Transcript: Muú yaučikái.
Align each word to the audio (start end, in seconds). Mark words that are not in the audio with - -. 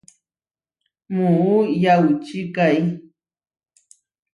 Muú 1.15 1.55
yaučikái. 1.83 2.77